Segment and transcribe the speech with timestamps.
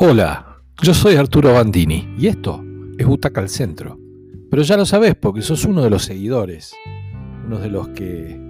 [0.00, 2.64] Hola, yo soy Arturo Bandini y esto
[2.96, 3.98] es Butaca al Centro.
[4.48, 6.72] Pero ya lo sabes porque sos uno de los seguidores,
[7.44, 8.40] uno de los que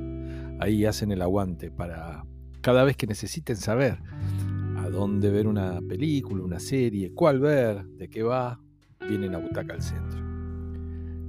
[0.60, 2.22] ahí hacen el aguante para
[2.60, 3.96] cada vez que necesiten saber
[4.76, 8.60] a dónde ver una película, una serie, cuál ver, de qué va,
[9.08, 10.20] vienen a Butaca al Centro.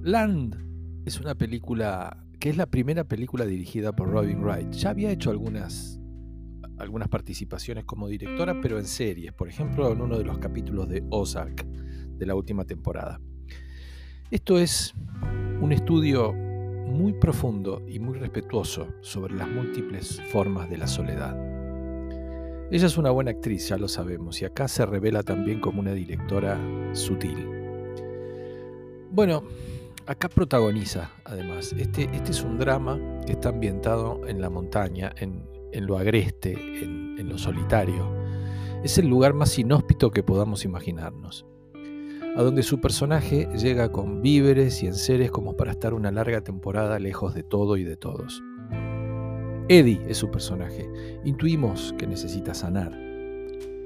[0.04, 4.72] Land es una película que es la primera película dirigida por Robin Wright.
[4.72, 6.02] Ya había hecho algunas
[6.80, 11.04] algunas participaciones como directora, pero en series, por ejemplo, en uno de los capítulos de
[11.10, 13.20] Ozark de la última temporada.
[14.32, 14.94] Esto es
[15.62, 21.38] un estudio muy profundo y muy respetuoso sobre las múltiples formas de la soledad.
[22.72, 25.94] Ella es una buena actriz, ya lo sabemos, y acá se revela también como una
[25.94, 26.60] directora
[26.94, 27.48] sutil.
[29.12, 29.44] Bueno,
[30.06, 35.59] acá protagoniza, además, este, este es un drama que está ambientado en la montaña, en,
[35.72, 38.12] en lo agreste, en, lo solitario.
[38.84, 41.46] Es el lugar más inhóspito que podamos imaginarnos,
[42.36, 46.98] a donde su personaje llega con víveres y enseres como para estar una larga temporada
[46.98, 48.42] lejos de todo y de todos.
[49.68, 50.90] Eddie es su personaje.
[51.26, 52.98] Intuimos que necesita sanar,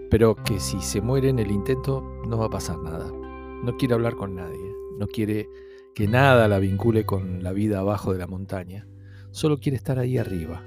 [0.09, 3.11] pero que si se muere en el intento no va a pasar nada.
[3.63, 5.49] No quiere hablar con nadie, no quiere
[5.93, 8.87] que nada la vincule con la vida abajo de la montaña,
[9.31, 10.63] solo quiere estar ahí arriba,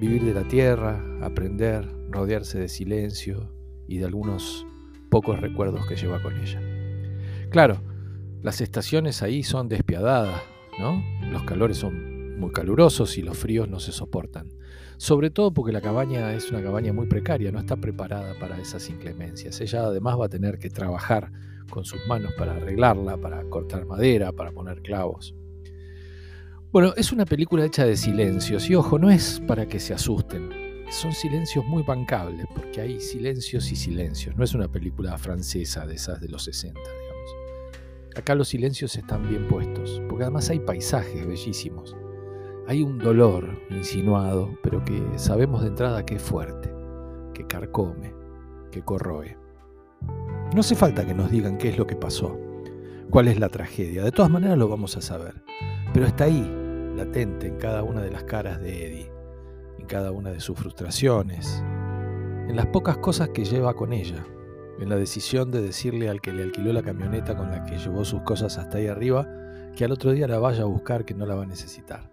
[0.00, 3.52] vivir de la tierra, aprender, rodearse de silencio
[3.86, 4.66] y de algunos
[5.10, 6.60] pocos recuerdos que lleva con ella.
[7.50, 7.80] Claro,
[8.42, 10.42] las estaciones ahí son despiadadas,
[10.78, 11.02] ¿no?
[11.30, 14.52] Los calores son muy calurosos y los fríos no se soportan.
[14.96, 18.88] Sobre todo porque la cabaña es una cabaña muy precaria, no está preparada para esas
[18.90, 19.60] inclemencias.
[19.60, 21.32] Ella además va a tener que trabajar
[21.70, 25.34] con sus manos para arreglarla, para cortar madera, para poner clavos.
[26.70, 30.50] Bueno, es una película hecha de silencios y ojo, no es para que se asusten.
[30.90, 34.36] Son silencios muy bancables porque hay silencios y silencios.
[34.36, 38.16] No es una película francesa de esas de los 60, digamos.
[38.16, 41.96] Acá los silencios están bien puestos, porque además hay paisajes bellísimos.
[42.66, 46.70] Hay un dolor insinuado, pero que sabemos de entrada que es fuerte,
[47.32, 48.12] que carcome,
[48.70, 49.38] que corroe.
[50.52, 52.38] No hace falta que nos digan qué es lo que pasó,
[53.08, 54.04] cuál es la tragedia.
[54.04, 55.42] De todas maneras lo vamos a saber.
[55.92, 59.12] Pero está ahí, latente en cada una de las caras de Eddie,
[59.78, 61.62] en cada una de sus frustraciones,
[62.48, 64.24] en las pocas cosas que lleva con ella,
[64.80, 68.04] en la decisión de decirle al que le alquiló la camioneta con la que llevó
[68.04, 69.26] sus cosas hasta ahí arriba,
[69.74, 72.10] que al otro día la vaya a buscar, que no la va a necesitar.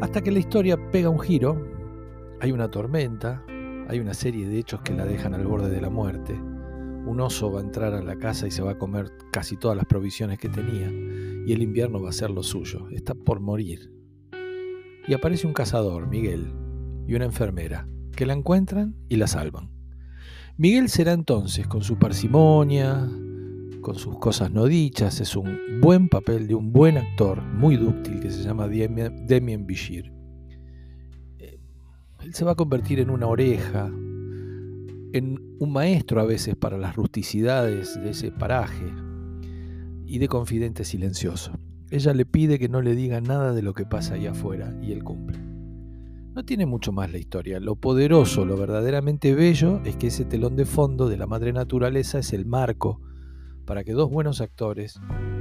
[0.00, 1.60] Hasta que la historia pega un giro,
[2.40, 3.42] hay una tormenta,
[3.88, 6.34] hay una serie de hechos que la dejan al borde de la muerte,
[7.06, 9.76] un oso va a entrar a la casa y se va a comer casi todas
[9.76, 10.90] las provisiones que tenía,
[11.46, 13.92] y el invierno va a ser lo suyo, está por morir.
[15.06, 16.52] Y aparece un cazador, Miguel,
[17.06, 19.70] y una enfermera, que la encuentran y la salvan.
[20.56, 23.08] Miguel será entonces, con su parsimonia,
[23.80, 28.18] con sus cosas no dichas, es un buen papel de un buen actor muy dúctil
[28.18, 30.12] que se llama Demian Bishir.
[31.38, 31.60] Eh,
[32.24, 33.86] él se va a convertir en una oreja,
[35.12, 38.92] en un maestro a veces para las rusticidades de ese paraje,
[40.06, 41.52] y de confidente silencioso.
[41.90, 44.92] Ella le pide que no le diga nada de lo que pasa allá afuera y
[44.92, 45.38] él cumple.
[46.34, 47.60] No tiene mucho más la historia.
[47.60, 52.18] Lo poderoso, lo verdaderamente bello es que ese telón de fondo de la madre naturaleza
[52.18, 53.00] es el marco
[53.64, 55.00] para que dos buenos actores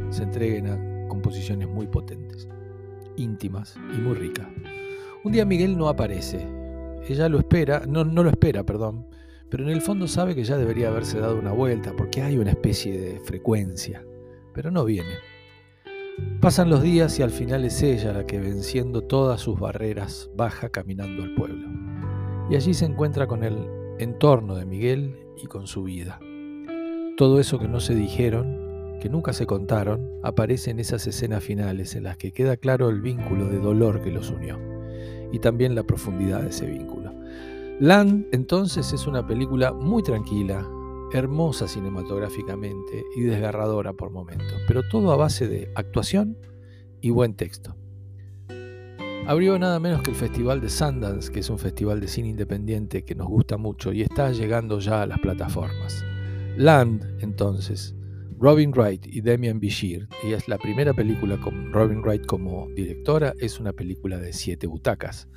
[0.09, 2.47] se entreguen a composiciones muy potentes,
[3.17, 4.47] íntimas y muy ricas.
[5.23, 6.47] Un día Miguel no aparece.
[7.07, 9.07] Ella lo espera, no, no lo espera, perdón,
[9.49, 12.51] pero en el fondo sabe que ya debería haberse dado una vuelta porque hay una
[12.51, 14.03] especie de frecuencia
[14.55, 15.15] pero no viene.
[16.39, 20.69] Pasan los días y al final es ella la que venciendo todas sus barreras baja
[20.69, 21.67] caminando al pueblo.
[22.49, 23.57] Y allí se encuentra con el
[23.99, 26.19] entorno de Miguel y con su vida.
[27.17, 31.95] Todo eso que no se dijeron, que nunca se contaron, aparece en esas escenas finales
[31.95, 34.59] en las que queda claro el vínculo de dolor que los unió
[35.31, 37.13] y también la profundidad de ese vínculo.
[37.79, 40.65] Land entonces es una película muy tranquila,
[41.13, 46.37] hermosa cinematográficamente y desgarradora por momentos, pero todo a base de actuación
[47.01, 47.75] y buen texto.
[49.27, 53.03] Abrió nada menos que el Festival de Sundance, que es un festival de cine independiente
[53.03, 56.05] que nos gusta mucho y está llegando ya a las plataformas.
[56.57, 57.95] Land, entonces,
[58.37, 63.33] Robin Wright y Demian Bishir, y es la primera película con Robin Wright como directora,
[63.39, 65.27] es una película de siete butacas.